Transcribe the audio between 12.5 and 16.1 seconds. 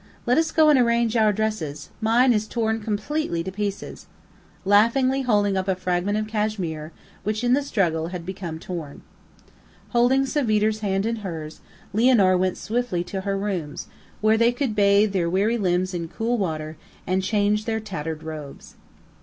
swiftly to her rooms, where they could bathe their weary limbs in